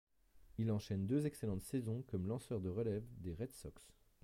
[0.57, 3.93] Il enchaîne deux excellentes saisons comme lanceur de relève des Red Sox.